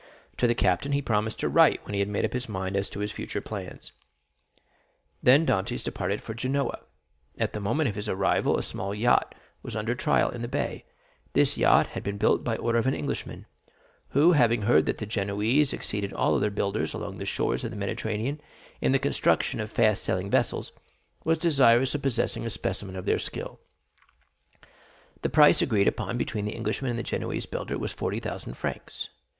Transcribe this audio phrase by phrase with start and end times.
[0.37, 2.89] To the captain he promised to write when he had made up his mind as
[2.89, 3.91] to his future plans.
[5.21, 6.79] Then Dantès departed for Genoa.
[7.37, 10.85] At the moment of his arrival a small yacht was under trial in the bay;
[11.33, 13.45] this yacht had been built by order of an Englishman,
[14.09, 17.77] who, having heard that the Genoese excelled all other builders along the shores of the
[17.77, 18.41] Mediterranean
[18.81, 20.71] in the construction of fast sailing vessels,
[21.23, 23.59] was desirous of possessing a specimen of their skill;
[25.21, 29.09] the price agreed upon between the Englishman and the Genoese builder was forty thousand francs.